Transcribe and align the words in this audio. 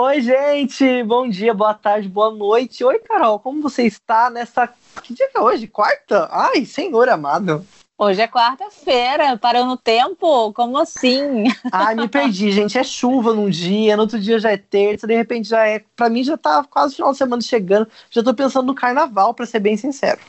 Oi, 0.00 0.20
gente! 0.20 1.02
Bom 1.02 1.28
dia, 1.28 1.52
boa 1.52 1.74
tarde, 1.74 2.08
boa 2.08 2.30
noite. 2.30 2.84
Oi, 2.84 3.00
Carol, 3.00 3.40
como 3.40 3.60
você 3.60 3.82
está 3.82 4.30
nessa. 4.30 4.72
Que 5.02 5.12
dia 5.12 5.28
que 5.28 5.36
é 5.36 5.40
hoje? 5.40 5.66
Quarta? 5.66 6.28
Ai, 6.30 6.64
senhor 6.64 7.08
amado. 7.08 7.66
Hoje 7.98 8.22
é 8.22 8.28
quarta-feira, 8.28 9.36
parou 9.36 9.66
no 9.66 9.76
tempo? 9.76 10.52
Como 10.52 10.78
assim? 10.78 11.46
Ai, 11.72 11.96
me 11.96 12.06
perdi, 12.06 12.52
gente. 12.52 12.78
É 12.78 12.84
chuva 12.84 13.34
num 13.34 13.50
dia, 13.50 13.96
no 13.96 14.02
outro 14.02 14.20
dia 14.20 14.38
já 14.38 14.52
é 14.52 14.56
terça, 14.56 15.04
de 15.04 15.16
repente 15.16 15.48
já 15.48 15.66
é. 15.66 15.82
Pra 15.96 16.08
mim 16.08 16.22
já 16.22 16.36
tá 16.36 16.62
quase 16.62 16.92
o 16.92 16.96
final 16.98 17.10
de 17.10 17.18
semana 17.18 17.42
chegando. 17.42 17.88
Já 18.08 18.22
tô 18.22 18.32
pensando 18.32 18.68
no 18.68 18.76
carnaval, 18.76 19.34
pra 19.34 19.46
ser 19.46 19.58
bem 19.58 19.76
sincero 19.76 20.20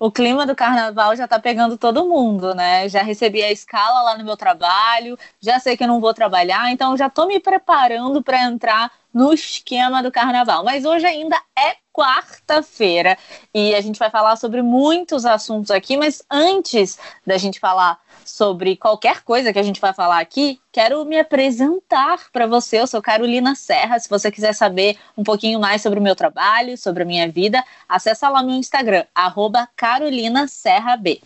o 0.00 0.10
clima 0.10 0.46
do 0.46 0.56
carnaval 0.56 1.14
já 1.14 1.28
tá 1.28 1.38
pegando 1.38 1.76
todo 1.76 2.08
mundo, 2.08 2.54
né? 2.54 2.88
Já 2.88 3.02
recebi 3.02 3.42
a 3.42 3.52
escala 3.52 4.02
lá 4.02 4.18
no 4.18 4.24
meu 4.24 4.36
trabalho, 4.36 5.18
já 5.40 5.60
sei 5.60 5.76
que 5.76 5.84
eu 5.84 5.88
não 5.88 6.00
vou 6.00 6.14
trabalhar, 6.14 6.72
então 6.72 6.96
já 6.96 7.10
tô 7.10 7.26
me 7.26 7.38
preparando 7.38 8.22
para 8.22 8.42
entrar 8.44 8.90
no 9.12 9.32
esquema 9.32 10.02
do 10.02 10.10
carnaval. 10.10 10.64
Mas 10.64 10.84
hoje 10.84 11.06
ainda 11.06 11.40
é 11.58 11.76
quarta-feira 11.92 13.18
e 13.52 13.74
a 13.74 13.80
gente 13.80 13.98
vai 13.98 14.10
falar 14.10 14.36
sobre 14.36 14.62
muitos 14.62 15.26
assuntos 15.26 15.70
aqui, 15.70 15.96
mas 15.96 16.22
antes 16.30 16.98
da 17.26 17.36
gente 17.36 17.58
falar 17.58 17.98
sobre 18.24 18.76
qualquer 18.76 19.22
coisa 19.22 19.52
que 19.52 19.58
a 19.58 19.62
gente 19.62 19.80
vai 19.80 19.92
falar 19.92 20.20
aqui, 20.20 20.60
quero 20.72 21.04
me 21.04 21.18
apresentar 21.18 22.30
para 22.32 22.46
você. 22.46 22.80
Eu 22.80 22.86
sou 22.86 23.02
Carolina 23.02 23.54
Serra. 23.54 23.98
Se 23.98 24.08
você 24.08 24.30
quiser 24.30 24.54
saber 24.54 24.96
um 25.16 25.24
pouquinho 25.24 25.58
mais 25.58 25.82
sobre 25.82 25.98
o 25.98 26.02
meu 26.02 26.14
trabalho, 26.14 26.78
sobre 26.78 27.02
a 27.02 27.06
minha 27.06 27.28
vida, 27.28 27.62
acessa 27.88 28.28
lá 28.28 28.42
meu 28.42 28.54
Instagram, 28.54 29.04
arroba 29.14 29.68
Carolina 29.76 30.46
Serra 30.46 30.96
B. 30.96 31.20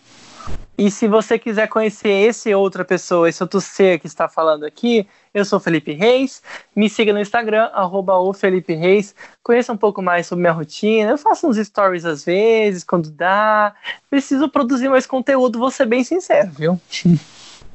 E 0.77 0.91
se 0.91 1.07
você 1.07 1.39
quiser 1.39 1.67
conhecer 1.67 2.09
esse 2.09 2.53
outra 2.53 2.83
pessoa, 2.83 3.29
esse 3.29 3.41
outro 3.41 3.61
ser 3.61 3.97
que 3.97 4.07
está 4.07 4.27
falando 4.27 4.65
aqui, 4.65 5.07
eu 5.33 5.45
sou 5.45 5.57
Felipe 5.57 5.93
Reis. 5.93 6.43
Me 6.75 6.89
siga 6.89 7.13
no 7.13 7.19
Instagram, 7.19 7.69
arroba 7.73 8.17
o 8.17 8.33
Felipe 8.33 8.73
Reis. 8.73 9.15
Conheça 9.41 9.71
um 9.71 9.77
pouco 9.77 10.01
mais 10.01 10.27
sobre 10.27 10.41
minha 10.41 10.51
rotina. 10.51 11.11
Eu 11.11 11.17
faço 11.17 11.47
uns 11.47 11.55
stories 11.57 12.03
às 12.03 12.25
vezes, 12.25 12.83
quando 12.83 13.09
dá. 13.09 13.73
Preciso 14.09 14.49
produzir 14.49 14.89
mais 14.89 15.05
conteúdo, 15.05 15.59
vou 15.59 15.71
ser 15.71 15.85
bem 15.85 16.03
sincero, 16.03 16.51
viu? 16.51 16.79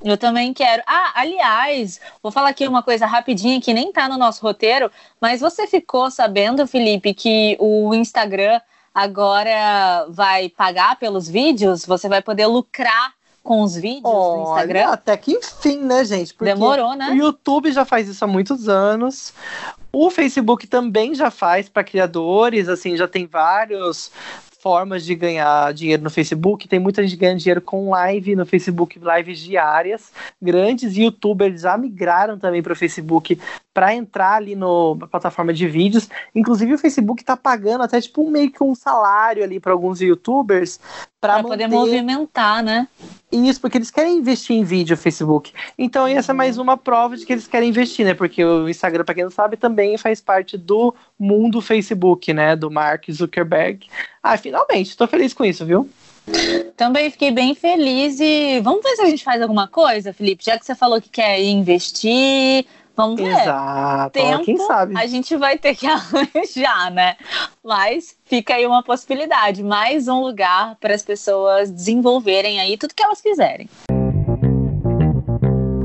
Eu 0.02 0.17
também 0.17 0.55
quero. 0.55 0.83
Ah, 0.86 1.12
aliás, 1.14 2.00
vou 2.22 2.33
falar 2.33 2.48
aqui 2.48 2.67
uma 2.67 2.83
coisa 2.83 3.05
rapidinha 3.05 3.61
que 3.61 3.74
nem 3.74 3.92
tá 3.92 4.08
no 4.08 4.17
nosso 4.17 4.42
roteiro, 4.42 4.91
mas 5.20 5.42
você 5.42 5.67
ficou 5.67 6.11
sabendo, 6.11 6.67
Felipe, 6.67 7.12
que 7.12 7.55
o 7.61 7.92
Instagram 7.94 8.61
agora 8.94 10.06
vai 10.08 10.48
pagar 10.48 10.98
pelos 10.98 11.28
vídeos, 11.28 11.84
você 11.84 12.08
vai 12.08 12.22
poder 12.22 12.46
lucrar 12.46 13.12
com 13.42 13.62
os 13.62 13.74
vídeos 13.74 14.05
Olha, 14.05 14.36
no 14.36 14.50
Instagram. 14.50 14.88
Até 14.88 15.16
que 15.16 15.33
enfim, 15.33 15.78
né, 15.78 16.05
gente? 16.05 16.34
Porque 16.34 16.52
Demorou, 16.52 16.94
né? 16.94 17.11
O 17.11 17.14
YouTube 17.14 17.72
já 17.72 17.84
faz 17.84 18.08
isso 18.08 18.24
há 18.24 18.28
muitos 18.28 18.68
anos. 18.68 19.33
O 19.92 20.11
Facebook 20.11 20.66
também 20.66 21.14
já 21.14 21.30
faz 21.30 21.68
para 21.68 21.83
criadores, 21.83 22.68
assim, 22.68 22.96
já 22.96 23.08
tem 23.08 23.27
vários 23.27 24.12
formas 24.61 25.05
de 25.05 25.14
ganhar 25.14 25.72
dinheiro 25.72 26.03
no 26.03 26.11
Facebook. 26.11 26.69
Tem 26.69 26.78
muita 26.78 27.03
gente 27.03 27.16
ganhando 27.16 27.39
dinheiro 27.39 27.61
com 27.61 27.91
live 27.91 28.36
no 28.36 28.44
Facebook, 28.44 29.00
lives 29.00 29.39
diárias. 29.41 30.12
Grandes 30.41 30.97
youtubers 30.97 31.62
já 31.62 31.77
migraram 31.77 32.39
também 32.39 32.62
para 32.62 32.72
o 32.72 32.77
Facebook 32.77 33.41
para 33.72 33.94
entrar 33.94 34.34
ali 34.34 34.55
no, 34.55 34.94
na 34.97 35.06
plataforma 35.06 35.52
de 35.52 35.67
vídeos. 35.67 36.08
Inclusive 36.34 36.75
o 36.75 36.78
Facebook 36.78 37.22
está 37.22 37.36
pagando 37.36 37.84
até 37.84 38.00
tipo 38.00 38.30
meio 38.30 38.50
que 38.50 38.62
um 38.62 38.75
salário 38.75 39.42
ali 39.42 39.58
para 39.58 39.72
alguns 39.72 40.00
youtubers 40.00 40.78
para 41.20 41.42
poder 41.42 41.67
movimentar, 41.67 42.62
né? 42.62 42.86
Isso, 43.33 43.61
porque 43.61 43.78
eles 43.78 43.91
querem 43.91 44.17
investir 44.17 44.56
em 44.56 44.64
vídeo, 44.64 44.97
Facebook. 44.97 45.53
Então, 45.78 46.06
essa 46.06 46.33
é 46.33 46.34
mais 46.34 46.59
uma 46.59 46.77
prova 46.77 47.17
de 47.17 47.25
que 47.25 47.33
eles 47.33 47.47
querem 47.47 47.69
investir, 47.69 48.05
né? 48.05 48.12
Porque 48.12 48.45
o 48.45 48.69
Instagram, 48.69 49.05
para 49.05 49.14
quem 49.14 49.25
não 49.25 49.31
sabe, 49.31 49.56
também 49.56 49.97
faz 49.97 50.20
parte 50.20 50.59
do 50.59 50.92
mundo 51.17 51.61
Facebook, 51.61 52.33
né? 52.33 52.56
Do 52.56 52.70
Mark 52.70 53.05
Zuckerberg. 53.11 53.86
Ah, 54.20 54.36
finalmente, 54.36 54.97
tô 54.97 55.06
feliz 55.06 55.33
com 55.33 55.45
isso, 55.45 55.64
viu? 55.64 55.89
Também 56.77 57.11
fiquei 57.11 57.31
bem 57.31 57.55
feliz 57.55 58.19
e 58.20 58.61
vamos 58.61 58.83
ver 58.83 58.96
se 58.96 59.02
a 59.02 59.07
gente 59.07 59.24
faz 59.24 59.40
alguma 59.40 59.69
coisa, 59.69 60.13
Felipe. 60.13 60.45
Já 60.45 60.58
que 60.58 60.64
você 60.64 60.74
falou 60.74 61.01
que 61.01 61.08
quer 61.08 61.40
investir, 61.40 62.67
Vamos 63.00 63.18
ver. 63.18 63.28
Exato. 63.28 64.12
Tempo, 64.12 64.44
quem 64.44 64.58
sabe? 64.58 64.94
A 64.98 65.06
gente 65.06 65.34
vai 65.34 65.56
ter 65.56 65.74
que 65.74 65.86
arranjar, 65.88 66.90
né? 66.90 67.16
Mas 67.64 68.14
fica 68.27 68.55
aí 68.55 68.66
uma 68.66 68.83
possibilidade, 68.83 69.62
mais 69.62 70.06
um 70.06 70.20
lugar 70.20 70.77
para 70.78 70.94
as 70.94 71.02
pessoas 71.02 71.70
desenvolverem 71.70 72.60
aí 72.60 72.77
tudo 72.77 72.94
que 72.94 73.02
elas 73.02 73.22
quiserem. 73.22 73.70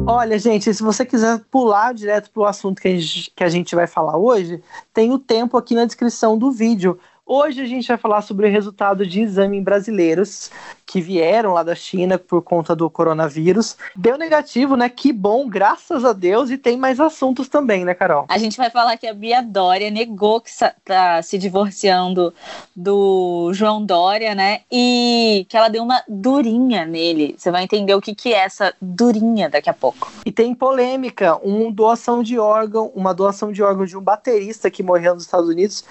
Olha, 0.06 0.38
gente, 0.38 0.74
se 0.74 0.84
você 0.84 1.06
quiser 1.06 1.40
pular 1.50 1.94
direto 1.94 2.30
para 2.32 2.44
o 2.44 2.46
assunto 2.46 2.82
que 2.82 2.90
a, 2.90 2.92
gente, 2.92 3.32
que 3.34 3.44
a 3.44 3.50
gente 3.50 3.74
vai 3.74 3.88
falar 3.88 4.18
hoje, 4.18 4.62
tem 4.94 5.14
o 5.14 5.18
tempo 5.18 5.58
aqui 5.58 5.74
na 5.74 5.86
descrição 5.86 6.38
do 6.38 6.52
vídeo. 6.52 7.00
Hoje 7.28 7.60
a 7.60 7.66
gente 7.66 7.88
vai 7.88 7.98
falar 7.98 8.22
sobre 8.22 8.48
o 8.48 8.52
resultado 8.52 9.04
de 9.04 9.20
exame 9.20 9.58
em 9.58 9.64
brasileiros 9.64 10.52
que 10.86 11.02
vieram 11.02 11.54
lá 11.54 11.64
da 11.64 11.74
China 11.74 12.20
por 12.20 12.44
conta 12.44 12.76
do 12.76 12.88
coronavírus. 12.88 13.76
Deu 13.96 14.16
negativo, 14.16 14.76
né? 14.76 14.88
Que 14.90 15.12
bom, 15.12 15.50
graças 15.50 16.06
a 16.06 16.14
Deus. 16.14 16.52
E 16.52 16.58
tem 16.58 16.78
mais 16.78 17.00
assuntos 17.00 17.50
também, 17.50 17.84
né, 17.84 17.96
Carol? 17.96 18.28
A 18.30 18.38
gente 18.38 18.56
vai 18.58 18.70
falar 18.70 18.96
que 18.98 19.08
a 19.08 19.14
Bia 19.14 19.42
Dória 19.42 19.90
negou 19.90 20.40
que 20.40 20.52
tá 20.86 21.20
se 21.24 21.40
divorciando 21.40 22.32
do 22.76 23.52
João 23.54 23.84
Dória, 23.84 24.36
né? 24.36 24.62
E 24.72 25.48
que 25.50 25.58
ela 25.58 25.68
deu 25.68 25.82
uma 25.82 26.04
durinha 26.08 26.86
nele. 26.86 27.34
Você 27.36 27.50
vai 27.50 27.64
entender 27.64 27.96
o 27.96 28.02
que, 28.02 28.14
que 28.14 28.36
é 28.36 28.38
essa 28.38 28.72
durinha 28.80 29.50
daqui 29.50 29.70
a 29.70 29.74
pouco. 29.74 30.12
E 30.24 30.32
tem 30.32 30.54
polêmica, 30.54 31.38
uma 31.38 31.72
doação 31.72 32.22
de 32.22 32.38
órgão, 32.38 32.92
uma 32.94 33.16
doação 33.16 33.52
de 33.52 33.64
órgão 33.64 33.84
de 33.84 33.98
um 33.98 34.02
baterista 34.02 34.70
que 34.70 34.84
morreu 34.84 35.16
nos 35.16 35.24
Estados 35.24 35.50
Unidos 35.50 35.84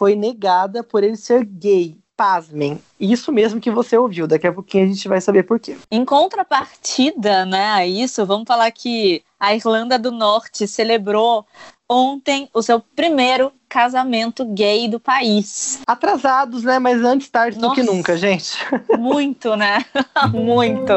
foi 0.00 0.16
negada 0.16 0.82
por 0.82 1.04
ele 1.04 1.16
ser 1.16 1.44
gay. 1.44 1.98
Pasmem, 2.16 2.78
isso 2.98 3.32
mesmo 3.32 3.58
que 3.58 3.70
você 3.70 3.96
ouviu, 3.96 4.26
daqui 4.26 4.46
a 4.46 4.52
pouquinho 4.52 4.84
a 4.84 4.88
gente 4.88 5.08
vai 5.08 5.22
saber 5.22 5.42
por 5.42 5.58
quê. 5.58 5.74
Em 5.90 6.04
contrapartida, 6.04 7.46
né, 7.46 7.70
a 7.70 7.86
isso, 7.86 8.26
vamos 8.26 8.44
falar 8.46 8.70
que 8.72 9.22
a 9.38 9.54
Irlanda 9.54 9.98
do 9.98 10.12
Norte 10.12 10.68
celebrou 10.68 11.46
ontem 11.88 12.46
o 12.52 12.60
seu 12.60 12.78
primeiro 12.78 13.50
casamento 13.66 14.44
gay 14.44 14.86
do 14.86 15.00
país. 15.00 15.80
Atrasados, 15.86 16.62
né, 16.62 16.78
mas 16.78 17.02
antes 17.02 17.30
tarde 17.30 17.58
Nossa, 17.58 17.74
do 17.74 17.80
que 17.80 17.90
nunca, 17.90 18.18
gente. 18.18 18.58
Muito, 18.98 19.56
né? 19.56 19.82
muito. 20.30 20.92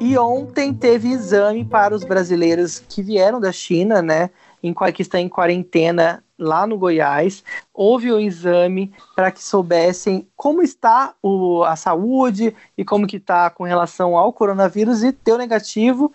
E 0.00 0.16
ontem 0.16 0.72
teve 0.72 1.08
exame 1.08 1.66
para 1.66 1.94
os 1.94 2.02
brasileiros 2.02 2.78
que 2.78 3.02
vieram 3.02 3.38
da 3.38 3.52
China, 3.52 4.00
né, 4.00 4.30
em, 4.64 4.74
que 4.92 5.02
estão 5.02 5.20
em 5.20 5.28
quarentena 5.28 6.24
lá 6.38 6.66
no 6.66 6.78
Goiás, 6.78 7.44
houve 7.72 8.10
o 8.10 8.16
um 8.16 8.20
exame 8.20 8.92
para 9.14 9.30
que 9.30 9.42
soubessem 9.42 10.26
como 10.34 10.62
está 10.62 11.14
o, 11.22 11.62
a 11.62 11.76
saúde 11.76 12.54
e 12.76 12.84
como 12.84 13.06
que 13.06 13.18
está 13.18 13.50
com 13.50 13.64
relação 13.64 14.16
ao 14.16 14.32
coronavírus 14.32 15.02
e 15.02 15.12
deu 15.12 15.38
negativo 15.38 16.12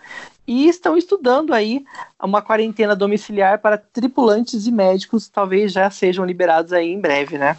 e 0.47 0.67
estão 0.67 0.97
estudando 0.97 1.53
aí 1.53 1.85
uma 2.21 2.41
quarentena 2.41 2.95
domiciliar 2.95 3.59
para 3.59 3.77
tripulantes 3.77 4.65
e 4.65 4.71
médicos, 4.71 5.29
talvez 5.29 5.71
já 5.71 5.89
sejam 5.91 6.25
liberados 6.25 6.73
aí 6.73 6.91
em 6.91 6.99
breve, 6.99 7.37
né? 7.37 7.55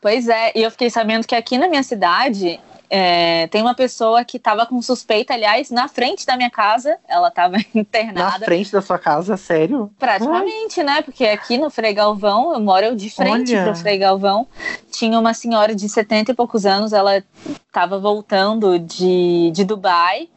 Pois 0.00 0.28
é, 0.28 0.52
e 0.54 0.62
eu 0.62 0.70
fiquei 0.70 0.90
sabendo 0.90 1.26
que 1.26 1.34
aqui 1.34 1.58
na 1.58 1.68
minha 1.68 1.82
cidade 1.82 2.60
é, 2.92 3.46
tem 3.46 3.62
uma 3.62 3.74
pessoa 3.74 4.24
que 4.24 4.36
estava 4.36 4.66
com 4.66 4.82
suspeita, 4.82 5.32
aliás, 5.32 5.70
na 5.70 5.86
frente 5.86 6.26
da 6.26 6.36
minha 6.36 6.50
casa, 6.50 6.98
ela 7.08 7.28
estava 7.28 7.56
internada. 7.72 8.40
Na 8.40 8.44
frente 8.44 8.72
da 8.72 8.82
sua 8.82 8.98
casa, 8.98 9.36
sério? 9.36 9.88
Praticamente, 9.96 10.80
Ai. 10.80 10.86
né? 10.86 11.02
Porque 11.02 11.24
aqui 11.24 11.56
no 11.56 11.70
Frei 11.70 11.94
Galvão, 11.94 12.52
eu 12.52 12.58
moro 12.58 12.96
de 12.96 13.08
frente 13.08 13.54
Olha. 13.54 13.62
pro 13.62 13.76
Frei 13.76 13.96
Galvão, 13.96 14.44
tinha 14.90 15.16
uma 15.20 15.32
senhora 15.32 15.72
de 15.72 15.88
70 15.88 16.32
e 16.32 16.34
poucos 16.34 16.66
anos, 16.66 16.92
ela 16.92 17.22
estava 17.64 17.96
voltando 18.00 18.76
de, 18.76 19.52
de 19.52 19.64
Dubai, 19.64 20.28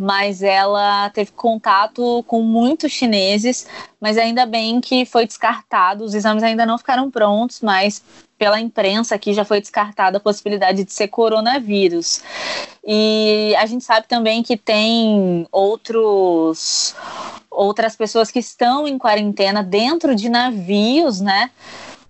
mas 0.00 0.42
ela 0.44 1.10
teve 1.10 1.32
contato 1.32 2.22
com 2.28 2.40
muitos 2.40 2.92
chineses, 2.92 3.66
mas 4.00 4.16
ainda 4.16 4.46
bem 4.46 4.80
que 4.80 5.04
foi 5.04 5.26
descartado, 5.26 6.04
os 6.04 6.14
exames 6.14 6.44
ainda 6.44 6.64
não 6.64 6.78
ficaram 6.78 7.10
prontos, 7.10 7.60
mas 7.60 8.00
pela 8.38 8.60
imprensa 8.60 9.14
aqui 9.14 9.32
já 9.32 9.44
foi 9.44 9.60
descartada 9.60 10.18
a 10.18 10.20
possibilidade 10.20 10.84
de 10.84 10.92
ser 10.92 11.08
coronavírus. 11.08 12.22
E 12.86 13.54
a 13.58 13.66
gente 13.66 13.84
sabe 13.84 14.06
também 14.06 14.42
que 14.42 14.56
tem 14.56 15.46
outros 15.50 16.94
outras 17.50 17.96
pessoas 17.96 18.30
que 18.30 18.38
estão 18.38 18.86
em 18.86 18.98
quarentena 18.98 19.62
dentro 19.62 20.14
de 20.14 20.28
navios, 20.28 21.20
né? 21.20 21.50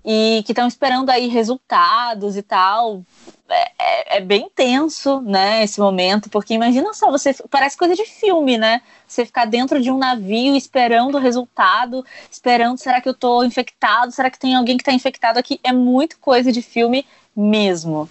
E 0.06 0.44
que 0.46 0.52
estão 0.52 0.68
esperando 0.68 1.10
aí 1.10 1.26
resultados 1.26 2.36
e 2.36 2.42
tal. 2.42 3.02
É, 3.48 3.72
é, 3.78 4.16
é, 4.16 4.20
bem 4.20 4.50
tenso, 4.52 5.20
né, 5.20 5.62
esse 5.62 5.78
momento, 5.78 6.28
porque 6.28 6.52
imagina 6.52 6.92
só, 6.92 7.12
você 7.12 7.32
parece 7.48 7.76
coisa 7.76 7.94
de 7.94 8.04
filme, 8.04 8.58
né? 8.58 8.82
Você 9.06 9.24
ficar 9.24 9.44
dentro 9.44 9.80
de 9.80 9.88
um 9.88 9.98
navio 9.98 10.56
esperando 10.56 11.14
o 11.14 11.20
resultado, 11.20 12.04
esperando, 12.28 12.78
será 12.78 13.00
que 13.00 13.08
eu 13.08 13.14
tô 13.14 13.44
infectado? 13.44 14.10
Será 14.10 14.30
que 14.30 14.38
tem 14.38 14.56
alguém 14.56 14.76
que 14.76 14.82
tá 14.82 14.92
infectado 14.92 15.38
aqui? 15.38 15.60
É 15.62 15.72
muito 15.72 16.18
coisa 16.18 16.50
de 16.50 16.60
filme 16.60 17.06
mesmo. 17.36 18.08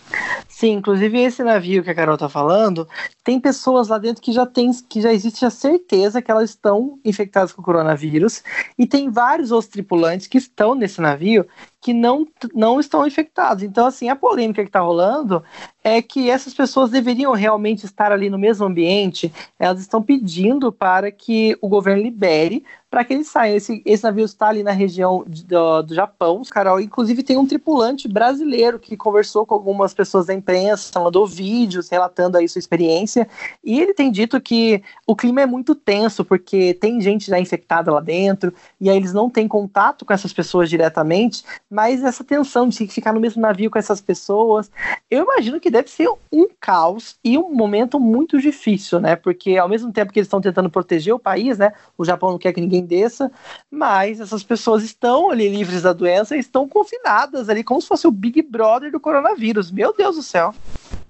Sim, 0.48 0.74
inclusive 0.74 1.20
esse 1.20 1.44
navio 1.44 1.84
que 1.84 1.90
a 1.90 1.96
Carol 1.96 2.18
tá 2.18 2.30
falando, 2.30 2.88
tem 3.24 3.40
pessoas 3.40 3.88
lá 3.88 3.98
dentro 3.98 4.22
que 4.22 4.32
já 4.32 4.46
tem, 4.46 4.72
que 4.88 5.02
já 5.02 5.12
existe 5.12 5.44
a 5.44 5.50
certeza 5.50 6.22
que 6.22 6.30
elas 6.30 6.52
estão 6.52 7.00
infectadas 7.04 7.52
com 7.52 7.62
o 7.62 7.66
coronavírus, 7.66 8.44
e 8.78 8.86
tem 8.86 9.10
vários 9.10 9.52
outros 9.52 9.72
tripulantes 9.72 10.28
que 10.28 10.38
estão 10.38 10.76
nesse 10.76 11.02
navio 11.02 11.46
que 11.86 11.94
não, 11.94 12.28
não 12.52 12.80
estão 12.80 13.06
infectados. 13.06 13.62
Então, 13.62 13.86
assim, 13.86 14.10
a 14.10 14.16
polêmica 14.16 14.64
que 14.64 14.70
está 14.70 14.80
rolando 14.80 15.44
é 15.84 16.02
que 16.02 16.32
essas 16.32 16.52
pessoas 16.52 16.90
deveriam 16.90 17.32
realmente 17.34 17.86
estar 17.86 18.12
ali 18.12 18.28
no 18.28 18.40
mesmo 18.40 18.66
ambiente, 18.66 19.32
elas 19.60 19.82
estão 19.82 20.02
pedindo 20.02 20.72
para 20.72 21.12
que 21.12 21.56
o 21.62 21.70
governo 21.70 22.02
libere 22.02 22.66
para 22.96 23.04
que 23.04 23.14
eles 23.14 23.28
saiam. 23.28 23.58
Esse, 23.58 23.82
esse 23.86 24.04
navio 24.06 24.24
está 24.24 24.48
ali 24.48 24.64
na 24.64 24.72
região 24.72 25.26
do, 25.28 25.82
do 25.82 25.94
Japão, 25.94 26.42
Carol. 26.50 26.80
Inclusive, 26.80 27.24
tem 27.24 27.38
um 27.38 27.46
tripulante 27.46 28.08
brasileiro 28.08 28.80
que 28.80 28.96
conversou 28.96 29.46
com 29.46 29.54
algumas 29.54 29.94
pessoas 29.94 30.28
da 30.28 30.34
imprensa, 30.34 30.98
mandou 30.98 31.28
vídeos 31.28 31.90
relatando 31.90 32.38
aí 32.38 32.48
sua 32.48 32.60
experiência. 32.60 33.28
E 33.62 33.82
ele 33.82 33.94
tem 33.94 34.10
dito 34.10 34.40
que 34.40 34.82
o 35.06 35.14
clima 35.14 35.42
é 35.42 35.46
muito 35.46 35.76
tenso, 35.76 36.24
porque 36.24 36.74
tem 36.76 37.02
gente 37.02 37.30
já 37.30 37.38
infectada 37.38 37.92
lá 37.92 38.00
dentro, 38.00 38.54
e 38.80 38.90
aí 38.90 38.96
eles 38.96 39.12
não 39.12 39.30
têm 39.30 39.46
contato 39.46 40.06
com 40.06 40.14
essas 40.14 40.32
pessoas 40.32 40.70
diretamente, 40.70 41.44
mas 41.76 42.06
essa 42.06 42.24
tensão 42.24 42.70
de 42.70 42.88
ficar 42.88 43.12
no 43.12 43.20
mesmo 43.20 43.42
navio 43.42 43.70
com 43.70 43.78
essas 43.78 44.00
pessoas, 44.00 44.72
eu 45.12 45.24
imagino 45.24 45.60
que 45.60 45.70
deve 45.70 45.90
ser 45.90 46.08
um 46.32 46.48
caos 46.58 47.18
e 47.22 47.38
um 47.38 47.54
momento 47.54 48.00
muito 48.00 48.40
difícil, 48.40 49.02
né? 49.02 49.18
Porque 49.18 49.58
ao 49.58 49.68
mesmo 49.68 49.92
tempo 49.92 50.14
que 50.14 50.20
eles 50.20 50.28
estão 50.28 50.40
tentando 50.40 50.70
proteger 50.70 51.14
o 51.14 51.20
país, 51.20 51.58
né? 51.58 51.74
O 51.98 52.06
Japão 52.06 52.32
não 52.32 52.38
quer 52.38 52.54
que 52.54 52.62
ninguém 52.62 52.86
desça, 52.86 53.30
mas 53.70 54.22
essas 54.22 54.42
pessoas 54.42 54.84
estão 54.84 55.30
ali 55.30 55.50
livres 55.50 55.82
da 55.82 55.92
doença 55.92 56.38
estão 56.38 56.66
confinadas 56.66 57.50
ali 57.50 57.62
como 57.62 57.82
se 57.82 57.90
fosse 57.90 58.08
o 58.08 58.12
Big 58.12 58.42
Brother 58.42 58.90
do 58.90 59.00
coronavírus. 59.00 59.70
Meu 59.70 59.94
Deus 59.94 60.16
do 60.16 60.24
céu. 60.24 60.56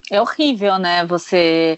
É 0.10 0.20
horrível, 0.20 0.80
né? 0.80 1.06
Você 1.06 1.78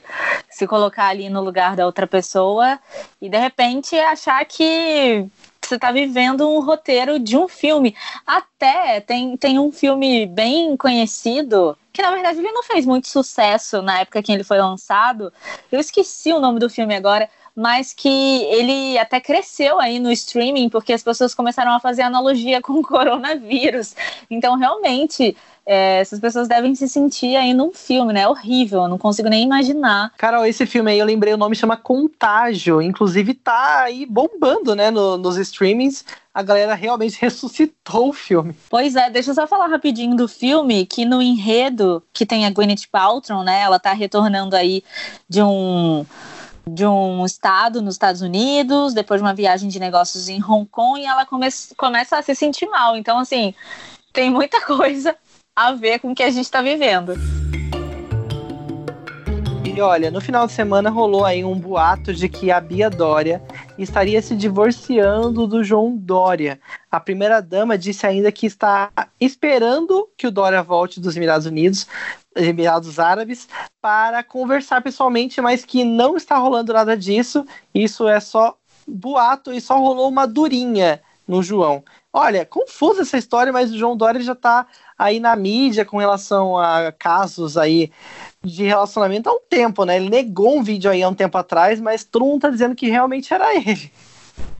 se 0.49 0.65
colocar 0.65 1.07
ali 1.07 1.29
no 1.29 1.43
lugar 1.43 1.75
da 1.75 1.85
outra 1.85 2.07
pessoa 2.07 2.79
e 3.21 3.27
de 3.27 3.37
repente 3.37 3.97
achar 3.97 4.45
que 4.45 5.27
você 5.67 5.75
está 5.75 5.91
vivendo 5.91 6.49
um 6.49 6.59
roteiro 6.61 7.19
de 7.19 7.37
um 7.37 7.47
filme. 7.47 7.95
Até 8.25 9.01
tem, 9.01 9.35
tem 9.37 9.59
um 9.59 9.71
filme 9.71 10.25
bem 10.25 10.75
conhecido, 10.77 11.77
que 11.91 12.01
na 12.01 12.11
verdade 12.11 12.39
ele 12.39 12.51
não 12.51 12.63
fez 12.63 12.85
muito 12.85 13.07
sucesso 13.07 13.81
na 13.81 13.99
época 13.99 14.23
que 14.23 14.31
ele 14.31 14.43
foi 14.43 14.59
lançado. 14.59 15.31
Eu 15.71 15.79
esqueci 15.79 16.31
o 16.31 16.39
nome 16.39 16.59
do 16.59 16.69
filme 16.69 16.95
agora, 16.95 17.29
mas 17.55 17.91
que 17.91 18.07
ele 18.07 18.97
até 18.99 19.19
cresceu 19.19 19.79
aí 19.79 19.99
no 19.99 20.11
streaming, 20.11 20.69
porque 20.69 20.93
as 20.93 21.01
pessoas 21.01 21.33
começaram 21.33 21.71
a 21.73 21.79
fazer 21.79 22.03
analogia 22.03 22.61
com 22.63 22.73
o 22.73 22.83
coronavírus. 22.83 23.95
Então, 24.29 24.55
realmente, 24.55 25.35
é, 25.69 25.99
essas 25.99 26.17
pessoas 26.17 26.47
devem 26.47 26.73
se 26.73 26.87
sentir 26.87 27.35
aí 27.35 27.53
num 27.53 27.73
filme, 27.73 28.13
né? 28.13 28.21
É 28.21 28.27
horrível, 28.27 28.83
eu 28.83 28.87
não 28.87 28.97
consigo 28.97 29.27
nem 29.27 29.43
imaginar. 29.43 30.13
Carol, 30.17 30.45
esse 30.45 30.65
filme 30.65 30.89
aí 30.89 30.97
eu 30.97 31.05
lembrei, 31.05 31.33
o 31.33 31.37
nome 31.37 31.57
chama 31.57 31.75
Contágio. 31.75 32.81
Inclusive 32.81 33.33
tá 33.33 33.81
aí 33.81 34.05
bombando, 34.05 34.73
né, 34.73 34.89
no, 34.89 35.17
nos 35.17 35.35
streamings. 35.35 36.05
A 36.33 36.41
galera 36.41 36.73
realmente 36.73 37.19
ressuscitou 37.19 38.09
o 38.09 38.13
filme. 38.13 38.55
Pois 38.69 38.95
é, 38.95 39.09
deixa 39.09 39.31
eu 39.31 39.35
só 39.35 39.45
falar 39.45 39.67
rapidinho 39.67 40.15
do 40.15 40.25
filme, 40.25 40.85
que 40.85 41.03
no 41.03 41.21
enredo 41.21 42.01
que 42.13 42.25
tem 42.25 42.45
a 42.45 42.49
Gwyneth 42.49 42.87
Paltrow, 42.89 43.43
né? 43.43 43.59
Ela 43.59 43.77
tá 43.77 43.91
retornando 43.91 44.55
aí 44.55 44.81
de 45.27 45.43
um 45.43 46.05
de 46.65 46.85
um 46.85 47.25
estado 47.25 47.81
nos 47.81 47.95
Estados 47.95 48.21
Unidos, 48.21 48.93
depois 48.93 49.21
de 49.21 49.25
uma 49.25 49.33
viagem 49.33 49.69
de 49.69 49.79
negócios 49.79 50.27
em 50.27 50.43
Hong 50.43 50.67
Kong, 50.69 50.99
e 50.99 51.05
ela 51.05 51.25
come 51.25 51.47
começa 51.77 52.17
a 52.17 52.21
se 52.21 52.35
sentir 52.35 52.67
mal. 52.67 52.97
Então, 52.97 53.19
assim, 53.19 53.53
tem 54.11 54.29
muita 54.29 54.59
coisa 54.65 55.15
a 55.57 55.71
ver 55.71 55.97
com 55.97 56.11
o 56.11 56.15
que 56.15 56.21
a 56.21 56.29
gente 56.29 56.45
está 56.45 56.61
vivendo. 56.61 57.15
E 59.65 59.81
olha, 59.81 60.11
no 60.11 60.21
final 60.21 60.45
de 60.45 60.53
semana 60.53 60.91
rolou 60.91 61.25
aí 61.25 61.43
um 61.43 61.57
boato 61.57 62.13
de 62.13 62.29
que 62.29 62.51
a 62.51 62.61
Bia 62.61 62.91
Dória 62.91 63.41
estaria 63.75 64.21
se 64.21 64.35
divorciando 64.35 65.47
do 65.47 65.63
João 65.63 65.97
Dória. 65.97 66.59
A 66.91 66.99
primeira 66.99 67.41
dama 67.41 67.75
disse 67.75 68.05
ainda 68.05 68.31
que 68.31 68.45
está 68.45 68.91
esperando 69.19 70.07
que 70.15 70.27
o 70.27 70.31
Dória 70.31 70.61
volte 70.61 70.99
dos 70.99 71.17
Emirados 71.17 71.47
Unidos, 71.47 71.87
Emirados 72.35 72.99
Árabes, 72.99 73.47
para 73.81 74.21
conversar 74.23 74.83
pessoalmente, 74.83 75.41
mas 75.41 75.65
que 75.65 75.83
não 75.83 76.15
está 76.15 76.37
rolando 76.37 76.71
nada 76.71 76.95
disso. 76.95 77.43
Isso 77.73 78.07
é 78.07 78.19
só 78.19 78.55
boato 78.87 79.51
e 79.51 79.59
só 79.59 79.79
rolou 79.79 80.07
uma 80.07 80.27
durinha 80.27 81.01
no 81.27 81.41
João. 81.41 81.83
Olha, 82.19 82.43
confusa 82.47 83.03
essa 83.03 83.15
história, 83.15 83.53
mas 83.53 83.71
o 83.71 83.77
João 83.77 83.95
Dória 83.95 84.19
já 84.19 84.33
está 84.33 84.65
aí 84.97 85.19
na 85.19 85.35
mídia 85.35 85.85
com 85.85 85.99
relação 85.99 86.57
a 86.57 86.91
casos 86.91 87.55
aí 87.55 87.91
de 88.43 88.63
relacionamento 88.63 89.29
há 89.29 89.33
um 89.33 89.39
tempo, 89.47 89.85
né? 89.85 89.97
Ele 89.97 90.09
negou 90.09 90.57
um 90.57 90.63
vídeo 90.63 90.89
aí 90.89 91.03
há 91.03 91.09
um 91.09 91.13
tempo 91.13 91.37
atrás, 91.37 91.79
mas 91.79 92.03
todo 92.03 92.25
mundo 92.25 92.41
tá 92.41 92.49
dizendo 92.49 92.73
que 92.73 92.89
realmente 92.89 93.31
era 93.31 93.55
ele. 93.55 93.91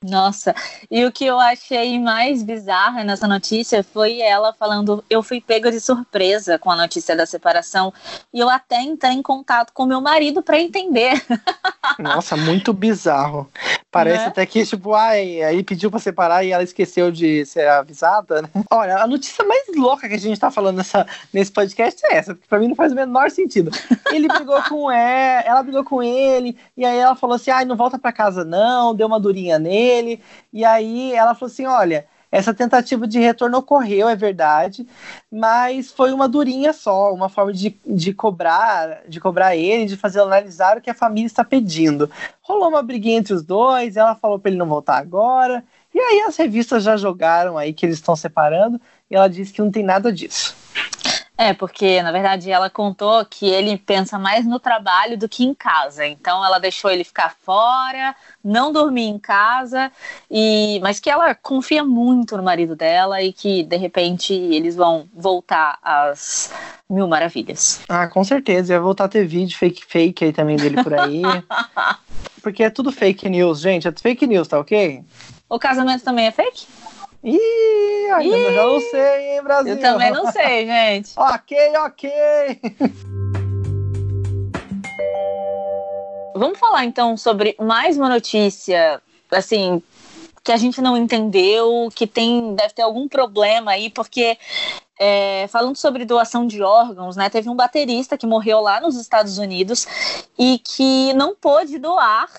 Nossa, 0.03 0.55
e 0.91 1.03
o 1.05 1.11
que 1.11 1.25
eu 1.25 1.39
achei 1.39 1.99
mais 1.99 2.43
bizarro 2.43 3.03
nessa 3.03 3.27
notícia 3.27 3.83
foi 3.83 4.21
ela 4.21 4.53
falando: 4.53 5.03
eu 5.09 5.23
fui 5.23 5.41
pega 5.41 5.71
de 5.71 5.79
surpresa 5.79 6.59
com 6.59 6.69
a 6.69 6.75
notícia 6.75 7.15
da 7.15 7.25
separação 7.25 7.93
e 8.33 8.39
eu 8.39 8.49
até 8.49 8.81
entrei 8.81 9.13
em 9.13 9.21
contato 9.21 9.73
com 9.73 9.85
meu 9.85 9.99
marido 9.99 10.43
para 10.43 10.59
entender. 10.59 11.21
Nossa, 11.99 12.37
muito 12.37 12.73
bizarro. 12.73 13.49
Parece 13.91 14.23
né? 14.23 14.27
até 14.27 14.45
que, 14.45 14.65
tipo, 14.65 14.93
ai, 14.93 15.41
aí 15.41 15.63
pediu 15.63 15.89
pra 15.89 15.99
separar 15.99 16.43
e 16.43 16.51
ela 16.51 16.61
esqueceu 16.61 17.09
de 17.09 17.45
ser 17.45 17.67
avisada, 17.67 18.41
né? 18.41 18.49
Olha, 18.69 18.97
a 18.97 19.07
notícia 19.07 19.43
mais 19.45 19.63
louca 19.75 20.07
que 20.07 20.13
a 20.13 20.19
gente 20.19 20.39
tá 20.39 20.51
falando 20.51 20.77
nessa, 20.77 21.07
nesse 21.33 21.51
podcast 21.51 21.99
é 22.05 22.17
essa, 22.17 22.35
porque 22.35 22.47
pra 22.47 22.59
mim 22.59 22.67
não 22.67 22.75
faz 22.75 22.91
o 22.91 22.95
menor 22.95 23.31
sentido. 23.31 23.71
Ele 24.11 24.27
brigou 24.27 24.61
com 24.63 24.91
ela, 24.91 25.41
ela 25.41 25.63
brigou 25.63 25.83
com 25.83 26.03
ele, 26.03 26.55
e 26.75 26.85
aí 26.85 26.97
ela 26.97 27.15
falou 27.15 27.37
assim: 27.37 27.49
ai, 27.49 27.65
não 27.65 27.75
volta 27.75 27.97
pra 27.97 28.11
casa 28.11 28.45
não, 28.45 28.93
deu 28.93 29.07
uma 29.07 29.19
durinha 29.19 29.57
nele, 29.57 29.66
e 30.53 30.65
aí 30.65 31.13
ela 31.13 31.35
falou 31.35 31.51
assim: 31.51 31.65
olha 31.65 32.05
essa 32.31 32.53
tentativa 32.53 33.07
de 33.07 33.19
retorno 33.19 33.57
ocorreu, 33.57 34.09
é 34.09 34.15
verdade, 34.15 34.85
mas 35.31 35.91
foi 35.91 36.11
uma 36.11 36.27
durinha 36.27 36.73
só, 36.73 37.13
uma 37.13 37.29
forma 37.29 37.53
de, 37.53 37.75
de 37.85 38.13
cobrar, 38.13 39.01
de 39.07 39.19
cobrar 39.19 39.55
ele, 39.55 39.85
de 39.85 39.95
fazer 39.95 40.21
analisar 40.21 40.77
o 40.77 40.81
que 40.81 40.89
a 40.89 40.95
família 40.95 41.27
está 41.27 41.43
pedindo. 41.43 42.09
Rolou 42.41 42.67
uma 42.67 42.83
briguinha 42.83 43.17
entre 43.17 43.33
os 43.33 43.43
dois, 43.43 43.95
ela 43.95 44.15
falou 44.15 44.37
para 44.37 44.49
ele 44.49 44.57
não 44.57 44.67
voltar 44.67 44.97
agora, 44.97 45.63
e 45.93 45.99
aí 45.99 46.21
as 46.27 46.35
revistas 46.35 46.83
já 46.83 46.97
jogaram 46.97 47.57
aí 47.57 47.73
que 47.73 47.85
eles 47.85 47.95
estão 47.95 48.15
separando, 48.15 48.79
e 49.09 49.15
ela 49.15 49.29
disse 49.29 49.53
que 49.53 49.61
não 49.61 49.71
tem 49.71 49.83
nada 49.83 50.11
disso. 50.11 50.55
É, 51.37 51.53
porque 51.53 52.01
na 52.01 52.11
verdade 52.11 52.49
ela 52.49 52.69
contou 52.69 53.23
que 53.23 53.47
ele 53.47 53.77
pensa 53.77 54.17
mais 54.17 54.45
no 54.45 54.59
trabalho 54.59 55.17
do 55.17 55.29
que 55.29 55.45
em 55.45 55.53
casa. 55.53 56.05
Então 56.05 56.43
ela 56.43 56.57
deixou 56.57 56.89
ele 56.89 57.03
ficar 57.03 57.35
fora, 57.43 58.15
não 58.43 58.71
dormir 58.71 59.07
em 59.07 59.19
casa, 59.19 59.91
e 60.31 60.79
mas 60.81 60.99
que 60.99 61.09
ela 61.09 61.35
confia 61.35 61.83
muito 61.83 62.35
no 62.35 62.41
marido 62.41 62.75
dela 62.75 63.21
e 63.21 63.31
que 63.31 63.61
de 63.63 63.77
repente 63.77 64.33
eles 64.33 64.75
vão 64.75 65.07
voltar 65.13 65.77
às 65.83 66.51
mil 66.89 67.07
maravilhas. 67.07 67.81
Ah, 67.87 68.07
com 68.07 68.23
certeza. 68.23 68.73
Ia 68.73 68.81
voltar 68.81 69.05
a 69.05 69.09
ter 69.09 69.27
vídeo 69.27 69.57
fake 69.57 69.85
fake 69.85 70.25
aí 70.25 70.33
também 70.33 70.57
dele 70.57 70.81
por 70.81 70.93
aí. 70.93 71.21
porque 72.41 72.63
é 72.63 72.69
tudo 72.69 72.91
fake 72.91 73.29
news, 73.29 73.59
gente. 73.59 73.87
É 73.87 73.91
fake 73.91 74.25
news, 74.25 74.47
tá 74.47 74.59
ok? 74.59 75.03
O 75.49 75.59
casamento 75.59 76.03
também 76.03 76.25
é 76.25 76.31
fake? 76.31 76.65
Ih, 77.23 78.11
ainda 78.13 78.37
Ih, 78.37 78.53
já 78.53 78.63
não 78.63 78.79
sei, 78.79 79.31
hein, 79.31 79.43
Brasil? 79.43 79.73
Eu 79.73 79.81
também 79.81 80.11
não 80.11 80.31
sei, 80.31 80.65
gente. 80.67 81.11
ok, 81.15 81.57
ok. 81.77 82.11
Vamos 86.35 86.59
falar 86.59 86.85
então 86.85 87.17
sobre 87.17 87.55
mais 87.59 87.97
uma 87.97 88.09
notícia, 88.09 89.01
assim, 89.31 89.81
que 90.43 90.51
a 90.51 90.57
gente 90.57 90.79
não 90.79 90.95
entendeu, 90.95 91.89
que 91.93 92.05
tem 92.05 92.53
deve 92.53 92.75
ter 92.75 92.83
algum 92.83 93.07
problema 93.07 93.71
aí, 93.71 93.89
porque 93.89 94.37
é, 94.99 95.47
falando 95.47 95.75
sobre 95.75 96.05
doação 96.05 96.45
de 96.45 96.61
órgãos, 96.61 97.15
né? 97.15 97.29
Teve 97.29 97.49
um 97.49 97.55
baterista 97.55 98.17
que 98.17 98.27
morreu 98.27 98.61
lá 98.61 98.79
nos 98.79 98.95
Estados 98.95 99.39
Unidos 99.39 99.87
e 100.37 100.59
que 100.59 101.11
não 101.13 101.35
pôde 101.35 101.79
doar 101.79 102.29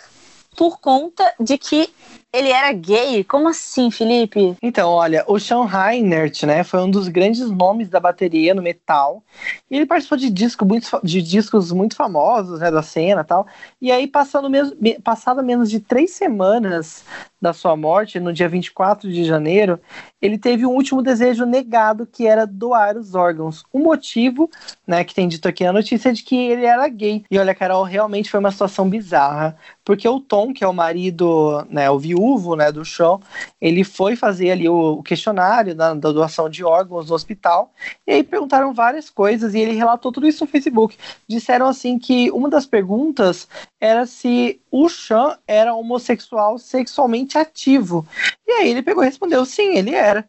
por 0.59 0.81
conta 0.81 1.33
de 1.39 1.57
que 1.57 1.89
ele 2.33 2.51
era 2.51 2.73
gay? 2.73 3.23
Como 3.23 3.49
assim, 3.49 3.93
Felipe? 3.93 4.57
Então, 4.61 4.91
olha, 4.91 5.25
o 5.29 5.39
Sean 5.39 5.65
Heinert, 5.65 6.43
né, 6.45 6.65
foi 6.65 6.81
um 6.81 6.91
dos 6.91 7.07
grandes 7.07 7.49
nomes 7.49 7.89
da 7.89 8.01
bateria 8.01 8.53
no 8.55 8.61
metal. 8.61 9.23
E 9.71 9.77
ele 9.77 9.87
participou 9.87 10.19
de, 10.19 10.29
disco 10.29 10.65
muito, 10.65 11.01
de 11.05 11.23
discos 11.23 11.71
muito 11.71 11.95
famosos, 11.95 12.59
né, 12.59 12.73
da 12.73 12.83
cena 12.83 13.21
e 13.21 13.25
tal. 13.25 13.47
E 13.81 13.93
aí, 13.93 14.09
passando 14.09 14.51
mesmo, 14.51 14.77
passado 15.03 15.45
menos 15.45 15.71
de 15.71 15.79
três 15.79 16.11
semanas 16.11 17.05
da 17.41 17.53
sua 17.53 17.77
morte, 17.77 18.19
no 18.19 18.33
dia 18.33 18.49
24 18.49 19.11
de 19.11 19.25
janeiro, 19.25 19.81
ele 20.21 20.37
teve 20.37 20.67
um 20.67 20.71
último 20.71 21.03
desejo 21.03 21.45
negado, 21.45 22.07
que 22.07 22.27
era 22.27 22.47
doar 22.47 22.97
os 22.97 23.15
órgãos. 23.15 23.65
O 23.73 23.79
motivo, 23.79 24.51
né, 24.87 25.05
que 25.05 25.15
tem 25.15 25.29
dito 25.29 25.47
aqui 25.47 25.65
na 25.65 25.73
notícia, 25.73 26.09
é 26.09 26.13
de 26.13 26.23
que 26.23 26.37
ele 26.37 26.65
era 26.65 26.89
gay. 26.89 27.25
E 27.31 27.39
olha, 27.39 27.55
Carol, 27.55 27.85
realmente 27.85 28.31
foi 28.31 28.41
uma 28.41 28.51
situação 28.51 28.89
bizarra, 28.89 29.57
porque 29.85 30.09
o 30.09 30.21
Tom, 30.21 30.53
que 30.53 30.65
é 30.65 30.69
o 30.69 30.73
marido, 30.75 31.65
né, 31.71 31.89
o 31.89 31.99
viúvo, 31.99 32.57
né, 32.57 32.73
do 32.73 32.85
Sean, 32.85 33.21
ele 33.61 33.85
foi 33.85 34.17
fazer 34.17 34.51
ali 34.51 34.69
o 34.69 35.03
questionário 35.03 35.75
da, 35.75 35.95
da 35.95 36.11
doação 36.11 36.51
de 36.51 36.65
órgãos 36.65 37.09
no 37.09 37.15
hospital, 37.15 37.73
e 38.07 38.13
aí 38.13 38.23
perguntaram 38.25 38.75
várias 38.75 39.09
coisas, 39.09 39.55
e 39.55 39.61
ele 39.61 39.73
relatou 39.73 40.11
tudo 40.11 40.27
isso 40.27 40.45
no 40.45 40.51
Facebook. 40.51 40.97
Disseram 41.29 41.67
assim 41.67 41.99
que 41.99 42.31
uma 42.33 42.49
das 42.49 42.67
perguntas 42.67 43.47
era 43.81 44.07
se 44.07 44.61
o 44.71 44.89
Sean 44.89 45.39
era 45.47 45.75
homossexual 45.75 46.59
sexualmente 46.59 47.28
ativo. 47.37 48.07
E 48.47 48.53
aí 48.53 48.71
ele 48.71 48.83
pegou 48.83 49.03
e 49.03 49.07
respondeu: 49.07 49.45
sim, 49.45 49.77
ele 49.77 49.95
era. 49.95 50.29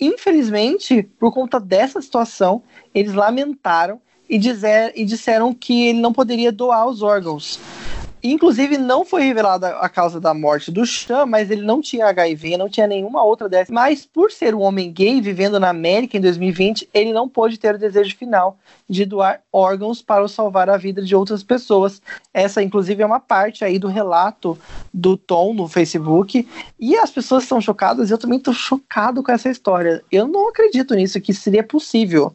Infelizmente, 0.00 1.02
por 1.18 1.32
conta 1.32 1.60
dessa 1.60 2.00
situação, 2.00 2.62
eles 2.94 3.12
lamentaram 3.12 4.00
e, 4.28 4.38
dizer, 4.38 4.92
e 4.96 5.04
disseram 5.04 5.52
que 5.52 5.88
ele 5.88 6.00
não 6.00 6.12
poderia 6.12 6.50
doar 6.50 6.86
os 6.86 7.02
órgãos. 7.02 7.60
Inclusive, 8.22 8.76
não 8.76 9.04
foi 9.04 9.22
revelada 9.22 9.68
a 9.78 9.88
causa 9.88 10.20
da 10.20 10.34
morte 10.34 10.70
do 10.70 10.84
Chan, 10.84 11.24
mas 11.24 11.50
ele 11.50 11.62
não 11.62 11.80
tinha 11.80 12.06
HIV, 12.06 12.56
não 12.56 12.68
tinha 12.68 12.86
nenhuma 12.86 13.22
outra 13.22 13.48
dessas. 13.48 13.70
Mas 13.70 14.04
por 14.04 14.30
ser 14.30 14.54
um 14.54 14.60
homem 14.60 14.92
gay 14.92 15.20
vivendo 15.20 15.58
na 15.58 15.70
América 15.70 16.16
em 16.16 16.20
2020, 16.20 16.88
ele 16.92 17.12
não 17.12 17.28
pôde 17.28 17.58
ter 17.58 17.74
o 17.74 17.78
desejo 17.78 18.14
final 18.16 18.58
de 18.88 19.04
doar 19.04 19.40
órgãos 19.52 20.02
para 20.02 20.26
salvar 20.28 20.68
a 20.68 20.76
vida 20.76 21.02
de 21.02 21.16
outras 21.16 21.42
pessoas. 21.42 22.02
Essa, 22.34 22.62
inclusive, 22.62 23.02
é 23.02 23.06
uma 23.06 23.20
parte 23.20 23.64
aí 23.64 23.78
do 23.78 23.88
relato 23.88 24.58
do 24.92 25.16
Tom 25.16 25.54
no 25.54 25.66
Facebook. 25.66 26.46
E 26.78 26.96
as 26.96 27.10
pessoas 27.10 27.44
estão 27.44 27.60
chocadas, 27.60 28.10
eu 28.10 28.18
também 28.18 28.38
estou 28.38 28.52
chocado 28.52 29.22
com 29.22 29.32
essa 29.32 29.48
história. 29.48 30.02
Eu 30.12 30.28
não 30.28 30.48
acredito 30.48 30.94
nisso, 30.94 31.20
que 31.20 31.32
seria 31.32 31.62
possível. 31.62 32.34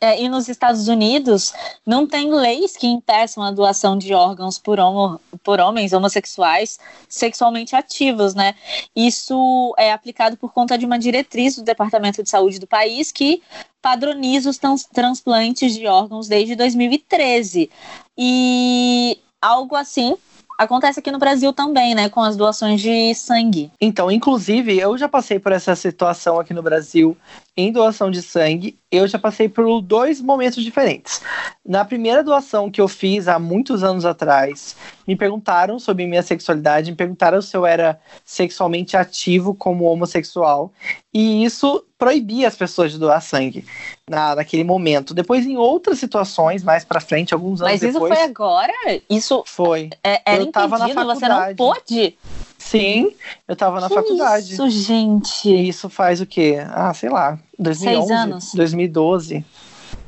É, 0.00 0.22
e 0.22 0.30
nos 0.30 0.48
Estados 0.48 0.88
Unidos 0.88 1.52
não 1.84 2.06
tem 2.06 2.32
leis 2.32 2.74
que 2.74 2.86
impeçam 2.86 3.42
a 3.42 3.50
doação 3.50 3.98
de 3.98 4.14
órgãos 4.14 4.58
por, 4.58 4.80
homo, 4.80 5.20
por 5.44 5.60
homens 5.60 5.92
homossexuais 5.92 6.78
sexualmente 7.06 7.76
ativos, 7.76 8.34
né? 8.34 8.54
Isso 8.96 9.74
é 9.76 9.92
aplicado 9.92 10.38
por 10.38 10.54
conta 10.54 10.78
de 10.78 10.86
uma 10.86 10.98
diretriz 10.98 11.56
do 11.56 11.62
Departamento 11.62 12.22
de 12.22 12.30
Saúde 12.30 12.58
do 12.58 12.66
país 12.66 13.12
que 13.12 13.42
padroniza 13.82 14.48
os 14.48 14.56
trans 14.56 14.84
transplantes 14.84 15.74
de 15.74 15.86
órgãos 15.86 16.28
desde 16.28 16.56
2013. 16.56 17.70
E 18.16 19.18
algo 19.40 19.76
assim 19.76 20.16
acontece 20.60 21.00
aqui 21.00 21.10
no 21.10 21.18
Brasil 21.18 21.54
também, 21.54 21.94
né, 21.94 22.10
com 22.10 22.20
as 22.20 22.36
doações 22.36 22.82
de 22.82 23.14
sangue. 23.14 23.70
Então, 23.80 24.10
inclusive, 24.10 24.78
eu 24.78 24.96
já 24.98 25.08
passei 25.08 25.38
por 25.38 25.52
essa 25.52 25.74
situação 25.74 26.38
aqui 26.38 26.52
no 26.52 26.62
Brasil 26.62 27.16
em 27.60 27.72
doação 27.72 28.10
de 28.10 28.22
sangue, 28.22 28.78
eu 28.90 29.06
já 29.06 29.18
passei 29.18 29.48
por 29.48 29.80
dois 29.80 30.20
momentos 30.20 30.64
diferentes. 30.64 31.20
Na 31.64 31.84
primeira 31.84 32.24
doação 32.24 32.70
que 32.70 32.80
eu 32.80 32.88
fiz 32.88 33.28
há 33.28 33.38
muitos 33.38 33.84
anos 33.84 34.04
atrás, 34.04 34.74
me 35.06 35.14
perguntaram 35.14 35.78
sobre 35.78 36.06
minha 36.06 36.22
sexualidade, 36.22 36.90
me 36.90 36.96
perguntaram 36.96 37.40
se 37.42 37.56
eu 37.56 37.66
era 37.66 38.00
sexualmente 38.24 38.96
ativo 38.96 39.54
como 39.54 39.84
homossexual, 39.84 40.72
e 41.12 41.44
isso 41.44 41.84
proibia 41.98 42.48
as 42.48 42.56
pessoas 42.56 42.92
de 42.92 42.98
doar 42.98 43.20
sangue 43.20 43.64
na, 44.08 44.34
naquele 44.34 44.64
momento. 44.64 45.12
Depois, 45.12 45.44
em 45.44 45.56
outras 45.56 45.98
situações, 45.98 46.62
mais 46.62 46.84
para 46.84 47.00
frente, 47.00 47.34
alguns 47.34 47.60
anos 47.60 47.78
depois. 47.78 47.94
Mas 47.94 48.10
isso 48.10 48.16
foi 48.16 48.24
agora? 48.24 48.72
Isso 49.08 49.42
foi. 49.46 49.90
É, 50.02 50.22
era 50.24 50.42
eu 50.42 50.50
tava 50.50 50.76
impedido, 50.76 51.04
na 51.04 51.14
faculdade. 51.14 51.20
você 51.20 51.28
não 51.28 51.56
pôde? 51.56 52.18
Sim, 52.60 53.10
eu 53.48 53.56
tava 53.56 53.80
na 53.80 53.88
que 53.88 53.94
faculdade. 53.94 54.52
Isso, 54.52 54.68
gente. 54.68 55.48
E 55.48 55.68
isso 55.68 55.88
faz 55.88 56.20
o 56.20 56.26
quê? 56.26 56.58
Ah, 56.68 56.92
sei 56.92 57.08
lá, 57.08 57.38
2011, 57.58 58.06
Seis 58.06 58.10
anos. 58.10 58.54
2012. 58.54 59.44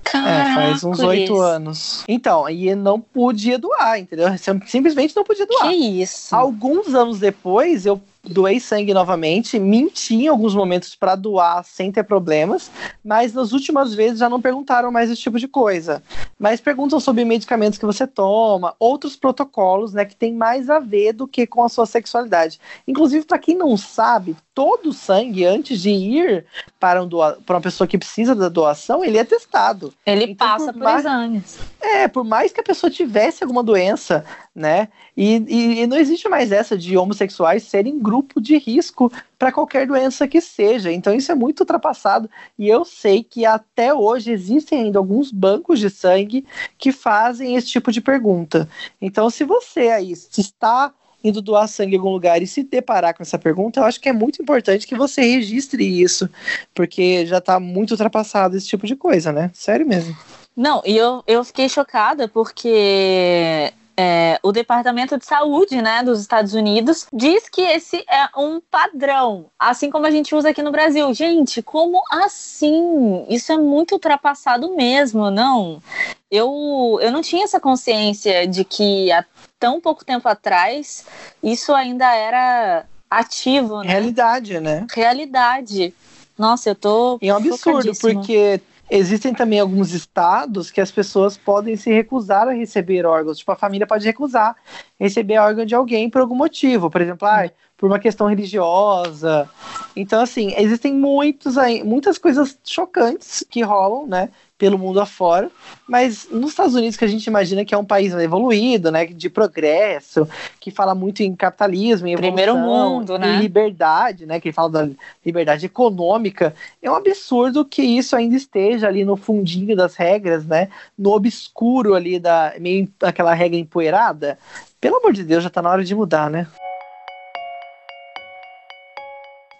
Caraca, 0.04 0.50
é, 0.50 0.54
faz 0.54 0.84
uns 0.84 1.00
oito 1.00 1.40
anos. 1.40 2.04
Então, 2.06 2.48
e 2.48 2.74
não 2.74 3.00
podia 3.00 3.58
doar, 3.58 3.98
entendeu? 3.98 4.28
Simplesmente 4.66 5.16
não 5.16 5.24
podia 5.24 5.46
doar. 5.46 5.70
Que 5.70 6.02
isso? 6.02 6.36
Alguns 6.36 6.94
anos 6.94 7.18
depois, 7.18 7.86
eu 7.86 8.00
doei 8.24 8.60
sangue 8.60 8.94
novamente, 8.94 9.58
menti 9.58 10.14
em 10.14 10.28
alguns 10.28 10.54
momentos 10.54 10.94
para 10.94 11.16
doar 11.16 11.64
sem 11.64 11.90
ter 11.90 12.04
problemas, 12.04 12.70
mas 13.04 13.32
nas 13.32 13.52
últimas 13.52 13.94
vezes 13.94 14.20
já 14.20 14.28
não 14.28 14.40
perguntaram 14.40 14.92
mais 14.92 15.10
esse 15.10 15.20
tipo 15.20 15.38
de 15.38 15.48
coisa. 15.48 16.02
Mas 16.38 16.60
perguntam 16.60 17.00
sobre 17.00 17.24
medicamentos 17.24 17.78
que 17.78 17.86
você 17.86 18.06
toma, 18.06 18.74
outros 18.78 19.16
protocolos, 19.16 19.92
né, 19.92 20.04
que 20.04 20.14
tem 20.14 20.32
mais 20.32 20.70
a 20.70 20.78
ver 20.78 21.12
do 21.12 21.26
que 21.26 21.46
com 21.46 21.64
a 21.64 21.68
sua 21.68 21.86
sexualidade. 21.86 22.60
Inclusive, 22.86 23.24
para 23.24 23.38
quem 23.38 23.56
não 23.56 23.76
sabe, 23.76 24.36
todo 24.54 24.90
o 24.90 24.92
sangue 24.92 25.44
antes 25.44 25.80
de 25.80 25.90
ir 25.90 26.44
para, 26.78 27.02
um 27.02 27.08
doa 27.08 27.38
para 27.44 27.56
uma 27.56 27.62
pessoa 27.62 27.86
que 27.86 27.98
precisa 27.98 28.34
da 28.34 28.48
doação, 28.48 29.04
ele 29.04 29.18
é 29.18 29.24
testado. 29.24 29.92
Ele 30.04 30.24
então, 30.24 30.46
passa 30.46 30.66
por, 30.66 30.74
por 30.74 30.82
mais... 30.82 31.00
exames. 31.00 31.58
É, 31.80 32.08
por 32.08 32.24
mais 32.24 32.52
que 32.52 32.60
a 32.60 32.64
pessoa 32.64 32.90
tivesse 32.90 33.42
alguma 33.42 33.62
doença, 33.62 34.24
né? 34.54 34.88
E, 35.16 35.36
e, 35.48 35.80
e 35.80 35.86
não 35.86 35.96
existe 35.96 36.28
mais 36.28 36.52
essa 36.52 36.76
de 36.76 36.96
homossexuais 36.96 37.64
serem 37.64 37.98
grupo 37.98 38.40
de 38.40 38.56
risco 38.58 39.12
para 39.38 39.52
qualquer 39.52 39.86
doença 39.86 40.28
que 40.28 40.40
seja. 40.40 40.92
Então 40.92 41.14
isso 41.14 41.32
é 41.32 41.34
muito 41.34 41.60
ultrapassado 41.60 42.30
e 42.58 42.68
eu 42.68 42.84
sei 42.84 43.24
que 43.24 43.44
até 43.44 43.92
hoje 43.92 44.30
existem 44.30 44.82
ainda 44.82 44.98
alguns 44.98 45.30
bancos 45.30 45.80
de 45.80 45.90
sangue 45.90 46.46
que 46.78 46.92
fazem 46.92 47.56
esse 47.56 47.68
tipo 47.68 47.90
de 47.90 48.00
pergunta. 48.00 48.68
Então 49.00 49.28
se 49.30 49.44
você 49.44 49.88
aí 49.88 50.12
está 50.12 50.92
indo 51.22 51.42
doar 51.42 51.68
sangue 51.68 51.94
em 51.94 51.98
algum 51.98 52.10
lugar 52.10 52.42
e 52.42 52.46
se 52.46 52.62
deparar 52.62 53.14
com 53.14 53.22
essa 53.22 53.38
pergunta, 53.38 53.80
eu 53.80 53.84
acho 53.84 54.00
que 54.00 54.08
é 54.08 54.12
muito 54.12 54.40
importante 54.42 54.86
que 54.86 54.94
você 54.94 55.22
registre 55.22 55.84
isso, 56.02 56.28
porque 56.74 57.26
já 57.26 57.38
está 57.38 57.58
muito 57.60 57.92
ultrapassado 57.92 58.56
esse 58.56 58.66
tipo 58.66 58.86
de 58.86 58.96
coisa, 58.96 59.32
né? 59.32 59.50
Sério 59.54 59.86
mesmo. 59.86 60.16
Não, 60.56 60.82
e 60.84 60.96
eu, 60.96 61.22
eu 61.26 61.42
fiquei 61.44 61.68
chocada 61.68 62.28
porque 62.28 63.72
é, 63.96 64.38
o 64.42 64.52
Departamento 64.52 65.18
de 65.18 65.24
Saúde 65.26 65.80
né, 65.80 66.02
dos 66.02 66.20
Estados 66.20 66.54
Unidos 66.54 67.06
diz 67.12 67.48
que 67.48 67.60
esse 67.60 68.04
é 68.08 68.28
um 68.36 68.60
padrão, 68.60 69.46
assim 69.58 69.90
como 69.90 70.06
a 70.06 70.10
gente 70.10 70.34
usa 70.34 70.50
aqui 70.50 70.62
no 70.62 70.72
Brasil. 70.72 71.12
Gente, 71.14 71.62
como 71.62 72.02
assim? 72.10 73.26
Isso 73.28 73.52
é 73.52 73.56
muito 73.56 73.92
ultrapassado 73.92 74.74
mesmo, 74.74 75.30
não? 75.30 75.82
Eu, 76.30 76.98
eu 77.02 77.12
não 77.12 77.20
tinha 77.20 77.44
essa 77.44 77.60
consciência 77.60 78.46
de 78.46 78.64
que 78.64 79.12
há 79.12 79.24
tão 79.62 79.80
pouco 79.80 80.04
tempo 80.04 80.28
atrás 80.28 81.06
isso 81.40 81.72
ainda 81.72 82.12
era 82.12 82.84
ativo, 83.08 83.80
né? 83.84 83.92
Realidade, 83.92 84.58
né? 84.58 84.84
Realidade. 84.92 85.94
Nossa, 86.36 86.70
eu 86.70 86.74
tô. 86.74 87.16
E 87.22 87.28
é 87.28 87.32
um 87.32 87.36
absurdo, 87.36 87.92
porque 88.00 88.60
existem 88.90 89.32
também 89.32 89.60
alguns 89.60 89.92
estados 89.92 90.72
que 90.72 90.80
as 90.80 90.90
pessoas 90.90 91.38
podem 91.38 91.76
se 91.76 91.92
recusar 91.92 92.48
a 92.48 92.52
receber 92.52 93.06
órgãos. 93.06 93.38
Tipo, 93.38 93.52
a 93.52 93.56
família 93.56 93.86
pode 93.86 94.04
recusar 94.04 94.56
receber 94.98 95.38
órgão 95.38 95.64
de 95.64 95.76
alguém 95.76 96.10
por 96.10 96.22
algum 96.22 96.34
motivo. 96.34 96.90
Por 96.90 97.00
exemplo, 97.00 97.28
ah, 97.28 97.48
por 97.76 97.86
uma 97.86 98.00
questão 98.00 98.26
religiosa. 98.26 99.48
Então, 99.94 100.20
assim, 100.20 100.54
existem 100.56 100.92
muitos, 100.92 101.54
muitas 101.84 102.18
coisas 102.18 102.58
chocantes 102.64 103.44
que 103.48 103.62
rolam, 103.62 104.08
né? 104.08 104.28
Pelo 104.62 104.78
mundo 104.78 105.00
afora, 105.00 105.50
mas 105.88 106.28
nos 106.30 106.50
Estados 106.50 106.76
Unidos 106.76 106.96
que 106.96 107.04
a 107.04 107.08
gente 107.08 107.26
imagina 107.26 107.64
que 107.64 107.74
é 107.74 107.76
um 107.76 107.84
país 107.84 108.14
evoluído, 108.14 108.92
né, 108.92 109.04
de 109.06 109.28
progresso, 109.28 110.28
que 110.60 110.70
fala 110.70 110.94
muito 110.94 111.20
em 111.20 111.34
capitalismo, 111.34 112.06
em 112.06 112.12
evolução, 112.12 112.32
primeiro 112.32 112.56
mundo, 112.56 113.18
né, 113.18 113.34
em 113.34 113.40
liberdade, 113.40 114.24
né, 114.24 114.38
que 114.38 114.52
fala 114.52 114.70
da 114.70 114.88
liberdade 115.26 115.66
econômica, 115.66 116.54
é 116.80 116.88
um 116.88 116.94
absurdo 116.94 117.64
que 117.64 117.82
isso 117.82 118.14
ainda 118.14 118.36
esteja 118.36 118.86
ali 118.86 119.04
no 119.04 119.16
fundinho 119.16 119.74
das 119.74 119.96
regras, 119.96 120.46
né, 120.46 120.68
no 120.96 121.10
obscuro 121.10 121.96
ali 121.96 122.20
da 122.20 122.54
meio 122.60 122.88
aquela 123.02 123.34
regra 123.34 123.58
empoeirada. 123.58 124.38
Pelo 124.80 124.98
amor 124.98 125.12
de 125.12 125.24
Deus, 125.24 125.42
já 125.42 125.48
está 125.48 125.60
na 125.60 125.70
hora 125.70 125.82
de 125.82 125.92
mudar, 125.92 126.30
né? 126.30 126.46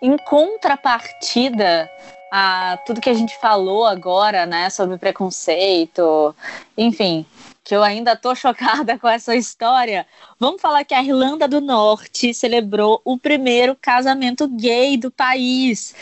Em 0.00 0.16
contrapartida, 0.28 1.90
a 2.34 2.78
tudo 2.86 2.98
que 2.98 3.10
a 3.10 3.14
gente 3.14 3.38
falou 3.38 3.84
agora, 3.84 4.46
né, 4.46 4.70
sobre 4.70 4.96
preconceito, 4.96 6.34
enfim, 6.78 7.26
que 7.62 7.76
eu 7.76 7.82
ainda 7.82 8.16
tô 8.16 8.32
chocada 8.34 8.98
com 8.98 9.06
essa 9.06 9.36
história. 9.36 10.06
Vamos 10.40 10.62
falar 10.62 10.82
que 10.82 10.94
a 10.94 11.02
Irlanda 11.02 11.46
do 11.46 11.60
Norte 11.60 12.32
celebrou 12.32 13.02
o 13.04 13.18
primeiro 13.18 13.76
casamento 13.78 14.48
gay 14.48 14.96
do 14.96 15.10
país. 15.10 15.94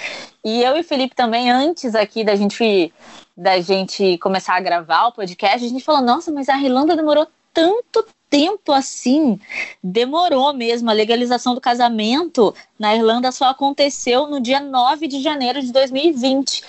E 0.44 0.62
eu 0.62 0.76
e 0.76 0.82
o 0.82 0.84
Felipe 0.84 1.16
também, 1.16 1.50
antes 1.50 1.96
aqui 1.96 2.22
da 2.22 2.37
gente 2.37 2.94
da 3.37 3.58
gente 3.58 4.18
começar 4.18 4.54
a 4.54 4.60
gravar 4.60 5.06
o 5.06 5.12
podcast, 5.12 5.64
a 5.64 5.68
gente 5.68 5.82
falou: 5.82 6.02
"Nossa, 6.02 6.30
mas 6.30 6.49
a 6.49 6.56
Irlanda 6.58 6.94
demorou 6.94 7.26
tanto 7.52 8.07
tempo 8.28 8.73
assim. 8.73 9.38
Demorou 9.83 10.52
mesmo. 10.54 10.88
A 10.88 10.95
legalização 10.95 11.54
do 11.54 11.61
casamento 11.61 12.54
na 12.78 12.95
Irlanda 12.95 13.33
só 13.33 13.47
aconteceu 13.47 14.26
no 14.28 14.40
dia 14.40 14.61
9 14.61 15.09
de 15.09 15.21
janeiro 15.21 15.61
de 15.61 15.73
2020. 15.73 16.62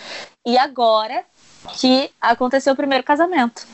E 0.46 0.58
agora 0.58 1.24
que 1.78 2.10
aconteceu 2.20 2.74
o 2.74 2.76
primeiro 2.76 3.04
casamento. 3.04 3.68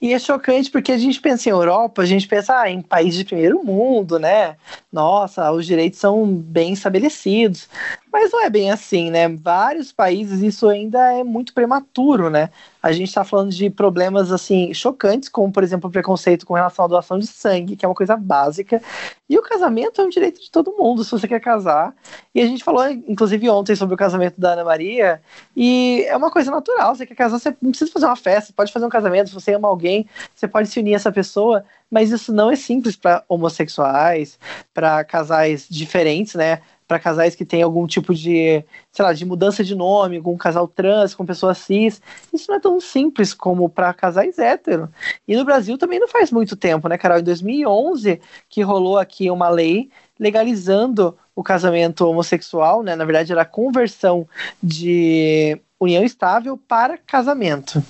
E 0.00 0.14
é 0.14 0.18
chocante 0.18 0.70
porque 0.70 0.90
a 0.92 0.96
gente 0.96 1.20
pensa 1.20 1.48
em 1.48 1.52
Europa, 1.52 2.00
a 2.00 2.06
gente 2.06 2.26
pensa 2.26 2.58
ah, 2.58 2.70
em 2.70 2.80
países 2.80 3.18
de 3.18 3.24
primeiro 3.26 3.62
mundo, 3.62 4.18
né? 4.18 4.56
Nossa, 4.90 5.52
os 5.52 5.66
direitos 5.66 5.98
são 5.98 6.26
bem 6.26 6.72
estabelecidos. 6.72 7.68
Mas 8.10 8.32
não 8.32 8.42
é 8.42 8.48
bem 8.48 8.70
assim, 8.70 9.10
né? 9.10 9.28
Vários 9.28 9.92
países 9.92 10.40
isso 10.40 10.66
ainda 10.66 11.12
é 11.12 11.22
muito 11.22 11.52
prematuro, 11.52 12.30
né? 12.30 12.48
A 12.82 12.92
gente 12.92 13.08
está 13.08 13.24
falando 13.24 13.50
de 13.50 13.68
problemas 13.68 14.32
assim 14.32 14.72
chocantes, 14.72 15.28
como 15.28 15.52
por 15.52 15.62
exemplo 15.62 15.88
o 15.88 15.92
preconceito 15.92 16.46
com 16.46 16.54
relação 16.54 16.84
à 16.84 16.88
doação 16.88 17.18
de 17.18 17.26
sangue, 17.26 17.76
que 17.76 17.84
é 17.84 17.88
uma 17.88 17.94
coisa 17.94 18.16
básica. 18.16 18.82
E 19.28 19.38
o 19.38 19.42
casamento 19.42 20.00
é 20.00 20.04
um 20.04 20.08
direito 20.08 20.40
de 20.40 20.50
todo 20.50 20.72
mundo, 20.72 21.04
se 21.04 21.10
você 21.10 21.28
quer 21.28 21.40
casar. 21.40 21.94
E 22.34 22.40
a 22.40 22.46
gente 22.46 22.64
falou, 22.64 22.88
inclusive, 22.88 23.48
ontem 23.48 23.76
sobre 23.76 23.94
o 23.94 23.98
casamento 23.98 24.40
da 24.40 24.54
Ana 24.54 24.64
Maria. 24.64 25.20
E 25.56 26.04
é 26.08 26.16
uma 26.16 26.30
coisa 26.30 26.50
natural. 26.50 26.94
Você 26.94 27.06
quer 27.06 27.14
casar, 27.14 27.38
você 27.38 27.56
não 27.62 27.70
precisa 27.70 27.92
fazer 27.92 28.06
uma 28.06 28.16
festa, 28.16 28.52
pode 28.54 28.72
fazer 28.72 28.86
um 28.86 28.90
casamento. 28.90 29.28
Se 29.28 29.34
você 29.34 29.54
ama 29.54 29.68
alguém, 29.68 30.08
você 30.34 30.48
pode 30.48 30.68
se 30.68 30.80
unir 30.80 30.94
a 30.94 30.96
essa 30.96 31.12
pessoa. 31.12 31.64
Mas 31.90 32.10
isso 32.10 32.32
não 32.32 32.50
é 32.50 32.56
simples 32.56 32.96
para 32.96 33.22
homossexuais, 33.28 34.38
para 34.72 35.04
casais 35.04 35.66
diferentes, 35.68 36.34
né? 36.34 36.60
Para 36.90 36.98
casais 36.98 37.36
que 37.36 37.44
têm 37.44 37.62
algum 37.62 37.86
tipo 37.86 38.12
de, 38.12 38.64
sei 38.90 39.04
lá, 39.04 39.12
de 39.12 39.24
mudança 39.24 39.62
de 39.62 39.76
nome, 39.76 40.20
com 40.20 40.34
um 40.34 40.36
casal 40.36 40.66
trans, 40.66 41.14
com 41.14 41.24
pessoa 41.24 41.54
cis. 41.54 42.02
Isso 42.32 42.46
não 42.48 42.56
é 42.56 42.60
tão 42.60 42.80
simples 42.80 43.32
como 43.32 43.68
para 43.68 43.94
casais 43.94 44.40
hétero. 44.40 44.88
E 45.28 45.36
no 45.36 45.44
Brasil 45.44 45.78
também 45.78 46.00
não 46.00 46.08
faz 46.08 46.32
muito 46.32 46.56
tempo, 46.56 46.88
né, 46.88 46.98
Carol? 46.98 47.20
Em 47.20 47.22
2011 47.22 48.20
que 48.48 48.60
rolou 48.62 48.98
aqui 48.98 49.30
uma 49.30 49.48
lei 49.48 49.88
legalizando 50.18 51.16
o 51.32 51.44
casamento 51.44 52.04
homossexual, 52.08 52.82
né? 52.82 52.96
Na 52.96 53.04
verdade, 53.04 53.30
era 53.30 53.42
a 53.42 53.46
conversão 53.46 54.26
de 54.60 55.60
união 55.78 56.02
estável 56.02 56.56
para 56.56 56.98
casamento. 56.98 57.80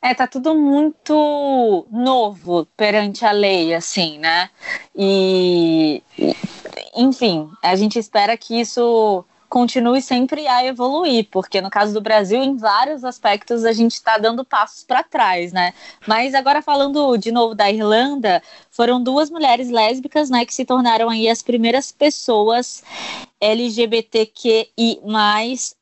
É, 0.00 0.14
tá 0.14 0.28
tudo 0.28 0.54
muito 0.54 1.86
novo 1.90 2.68
perante 2.76 3.24
a 3.24 3.32
lei, 3.32 3.74
assim, 3.74 4.18
né? 4.18 4.48
E, 4.94 6.02
enfim, 6.94 7.50
a 7.62 7.74
gente 7.76 7.98
espera 7.98 8.36
que 8.36 8.60
isso 8.60 9.24
continue 9.48 10.02
sempre 10.02 10.48
a 10.48 10.66
evoluir, 10.66 11.28
porque 11.30 11.60
no 11.60 11.70
caso 11.70 11.94
do 11.94 12.00
Brasil, 12.00 12.42
em 12.42 12.56
vários 12.56 13.04
aspectos, 13.04 13.64
a 13.64 13.72
gente 13.72 13.92
está 13.92 14.18
dando 14.18 14.44
passos 14.44 14.82
para 14.82 15.02
trás, 15.04 15.52
né? 15.52 15.72
Mas 16.08 16.34
agora 16.34 16.60
falando 16.60 17.16
de 17.16 17.30
novo 17.30 17.54
da 17.54 17.70
Irlanda, 17.70 18.42
foram 18.68 19.00
duas 19.00 19.30
mulheres 19.30 19.70
lésbicas, 19.70 20.28
né, 20.28 20.44
que 20.44 20.52
se 20.52 20.64
tornaram 20.64 21.08
aí 21.08 21.28
as 21.28 21.40
primeiras 21.40 21.92
pessoas 21.92 22.82
LGBTQI+, 23.40 25.00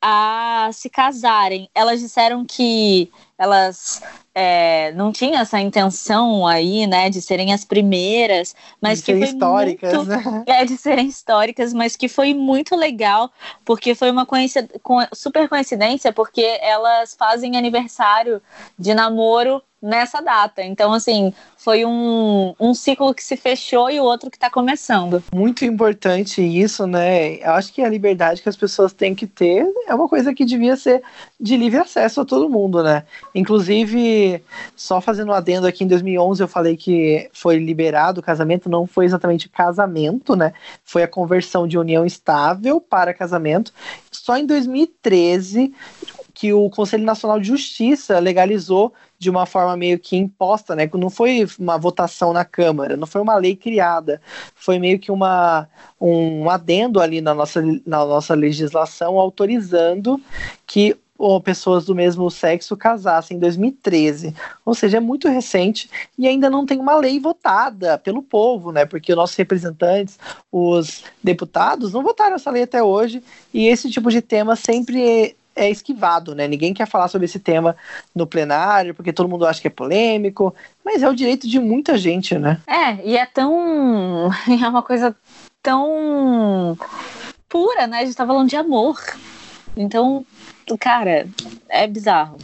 a 0.01 0.69
se 0.73 0.89
casarem. 0.89 1.69
Elas 1.73 1.99
disseram 1.99 2.45
que 2.45 3.11
elas 3.37 4.01
é, 4.33 4.91
não 4.93 5.11
tinham 5.11 5.39
essa 5.39 5.59
intenção 5.59 6.47
aí, 6.47 6.87
né, 6.87 7.09
de 7.09 7.21
serem 7.21 7.53
as 7.53 7.63
primeiras, 7.63 8.55
mas 8.81 8.99
de 8.99 9.05
que 9.05 9.13
serem 9.13 9.29
históricas, 9.29 9.93
muito, 9.93 10.09
né? 10.09 10.43
É, 10.47 10.65
de 10.65 10.77
serem 10.77 11.07
históricas, 11.07 11.73
mas 11.73 11.95
que 11.95 12.07
foi 12.07 12.33
muito 12.33 12.75
legal, 12.75 13.31
porque 13.65 13.95
foi 13.95 14.09
uma 14.09 14.25
coincidência, 14.25 14.79
super 15.13 15.47
coincidência, 15.49 16.11
porque 16.11 16.57
elas 16.61 17.13
fazem 17.15 17.57
aniversário 17.57 18.41
de 18.77 18.93
namoro 18.93 19.61
nessa 19.83 20.21
data. 20.21 20.63
Então, 20.63 20.93
assim, 20.93 21.33
foi 21.57 21.83
um, 21.83 22.55
um 22.57 22.73
ciclo 22.73 23.13
que 23.13 23.21
se 23.21 23.35
fechou 23.35 23.91
e 23.91 23.99
o 23.99 24.03
outro 24.03 24.31
que 24.31 24.37
está 24.37 24.49
começando. 24.49 25.21
Muito 25.35 25.65
importante 25.65 26.41
isso, 26.41 26.87
né? 26.87 27.35
Eu 27.35 27.51
acho 27.51 27.73
que 27.73 27.81
a 27.81 27.89
liberdade 27.89 28.41
que 28.41 28.47
as 28.47 28.55
pessoas 28.55 28.93
têm 28.93 29.13
que 29.13 29.27
ter 29.27 29.67
é 29.85 29.93
uma 29.93 30.07
coisa 30.07 30.33
que 30.33 30.45
devia 30.45 30.77
ser 30.77 31.03
de 31.37 31.57
livre 31.57 31.79
acesso 31.79 32.21
a 32.21 32.25
todo 32.25 32.49
mundo, 32.49 32.81
né? 32.81 33.03
Inclusive, 33.35 34.41
só 34.73 35.01
fazendo 35.01 35.29
um 35.29 35.35
adendo 35.35 35.67
aqui, 35.67 35.83
em 35.83 35.87
2011 35.87 36.41
eu 36.41 36.47
falei 36.47 36.77
que 36.77 37.29
foi 37.33 37.57
liberado 37.57 38.21
o 38.21 38.23
casamento, 38.23 38.69
não 38.69 38.87
foi 38.87 39.03
exatamente 39.03 39.49
casamento, 39.49 40.33
né? 40.33 40.53
Foi 40.85 41.03
a 41.03 41.07
conversão 41.09 41.67
de 41.67 41.77
união 41.77 42.05
estável 42.05 42.79
para 42.79 43.13
casamento. 43.13 43.73
Só 44.09 44.37
em 44.37 44.45
2013 44.45 45.73
que 46.33 46.51
o 46.51 46.69
Conselho 46.69 47.03
Nacional 47.03 47.39
de 47.39 47.47
Justiça 47.47 48.17
legalizou 48.19 48.93
de 49.23 49.29
uma 49.29 49.45
forma 49.45 49.75
meio 49.77 49.97
que 49.97 50.15
imposta, 50.15 50.75
né? 50.75 50.89
Não 50.93 51.09
foi 51.09 51.47
uma 51.57 51.77
votação 51.77 52.33
na 52.33 52.45
Câmara, 52.45 52.97
não 52.97 53.07
foi 53.07 53.21
uma 53.21 53.35
lei 53.35 53.55
criada, 53.55 54.21
foi 54.53 54.77
meio 54.77 54.99
que 54.99 55.11
uma, 55.11 55.67
um 55.99 56.49
adendo 56.49 56.99
ali 56.99 57.21
na 57.21 57.33
nossa, 57.33 57.61
na 57.85 58.05
nossa 58.05 58.35
legislação 58.35 59.17
autorizando 59.17 60.21
que 60.67 60.97
ou 61.17 61.39
pessoas 61.39 61.85
do 61.85 61.95
mesmo 61.95 62.29
sexo 62.29 62.75
casassem 62.75 63.37
em 63.37 63.39
2013. 63.39 64.35
Ou 64.65 64.73
seja, 64.73 64.97
é 64.97 64.99
muito 64.99 65.29
recente 65.29 65.89
e 66.17 66.27
ainda 66.27 66.49
não 66.49 66.65
tem 66.65 66.79
uma 66.79 66.95
lei 66.95 67.19
votada 67.19 67.97
pelo 67.97 68.21
povo, 68.21 68.71
né? 68.71 68.85
Porque 68.85 69.13
os 69.13 69.15
nossos 69.15 69.35
representantes, 69.35 70.19
os 70.51 71.03
deputados, 71.23 71.93
não 71.93 72.03
votaram 72.03 72.35
essa 72.35 72.51
lei 72.51 72.63
até 72.63 72.83
hoje 72.83 73.23
e 73.53 73.67
esse 73.67 73.89
tipo 73.89 74.09
de 74.09 74.21
tema 74.21 74.55
sempre 74.55 75.37
é 75.55 75.69
esquivado, 75.69 76.33
né? 76.33 76.47
Ninguém 76.47 76.73
quer 76.73 76.87
falar 76.87 77.07
sobre 77.07 77.25
esse 77.25 77.39
tema 77.39 77.75
no 78.13 78.25
plenário, 78.25 78.93
porque 78.93 79.13
todo 79.13 79.29
mundo 79.29 79.45
acha 79.45 79.61
que 79.61 79.67
é 79.67 79.71
polêmico, 79.71 80.53
mas 80.83 81.03
é 81.03 81.09
o 81.09 81.15
direito 81.15 81.47
de 81.47 81.59
muita 81.59 81.97
gente, 81.97 82.37
né? 82.37 82.59
É, 82.67 83.07
e 83.07 83.17
é 83.17 83.25
tão. 83.25 84.29
É 84.63 84.67
uma 84.67 84.83
coisa 84.83 85.15
tão 85.61 86.77
pura, 87.49 87.87
né? 87.87 87.99
A 87.99 88.05
gente 88.05 88.15
tá 88.15 88.25
falando 88.25 88.49
de 88.49 88.55
amor. 88.55 88.99
Então, 89.75 90.25
cara, 90.79 91.27
é 91.69 91.87
bizarro. 91.87 92.37